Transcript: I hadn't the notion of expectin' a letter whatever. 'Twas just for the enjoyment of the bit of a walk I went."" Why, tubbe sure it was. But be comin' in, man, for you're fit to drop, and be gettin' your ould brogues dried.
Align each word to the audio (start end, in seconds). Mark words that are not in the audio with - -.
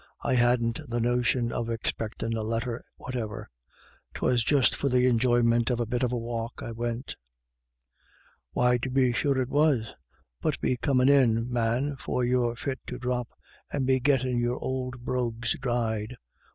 I 0.23 0.33
hadn't 0.33 0.79
the 0.89 0.99
notion 0.99 1.51
of 1.51 1.69
expectin' 1.69 2.35
a 2.35 2.41
letter 2.41 2.83
whatever. 2.97 3.51
'Twas 4.15 4.43
just 4.43 4.75
for 4.75 4.89
the 4.89 5.05
enjoyment 5.05 5.69
of 5.69 5.77
the 5.77 5.85
bit 5.85 6.01
of 6.01 6.11
a 6.11 6.17
walk 6.17 6.63
I 6.63 6.71
went."" 6.71 7.15
Why, 8.53 8.79
tubbe 8.79 9.13
sure 9.13 9.39
it 9.39 9.49
was. 9.49 9.93
But 10.41 10.59
be 10.59 10.75
comin' 10.75 11.07
in, 11.07 11.51
man, 11.53 11.97
for 11.97 12.23
you're 12.25 12.55
fit 12.55 12.79
to 12.87 12.97
drop, 12.97 13.27
and 13.69 13.85
be 13.85 13.99
gettin' 13.99 14.39
your 14.39 14.59
ould 14.65 15.05
brogues 15.05 15.55
dried. 15.59 16.15